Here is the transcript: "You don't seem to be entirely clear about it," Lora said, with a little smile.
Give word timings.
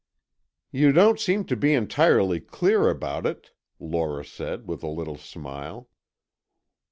"You 0.71 0.91
don't 0.93 1.19
seem 1.19 1.43
to 1.45 1.55
be 1.55 1.75
entirely 1.75 2.39
clear 2.39 2.89
about 2.89 3.27
it," 3.27 3.51
Lora 3.79 4.25
said, 4.25 4.67
with 4.67 4.81
a 4.81 4.87
little 4.87 5.19
smile. 5.19 5.89